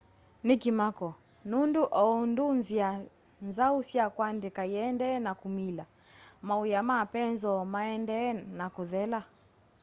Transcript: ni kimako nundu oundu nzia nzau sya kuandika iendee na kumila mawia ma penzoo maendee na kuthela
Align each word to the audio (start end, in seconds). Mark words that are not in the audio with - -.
ni 0.45 0.55
kimako 0.61 1.09
nundu 1.51 1.81
oundu 2.03 2.45
nzia 2.59 2.89
nzau 3.47 3.75
sya 3.89 4.05
kuandika 4.15 4.61
iendee 4.73 5.15
na 5.25 5.31
kumila 5.41 5.85
mawia 6.47 6.81
ma 6.89 6.97
penzoo 7.13 7.61
maendee 7.73 8.29
na 8.57 8.65
kuthela 8.75 9.19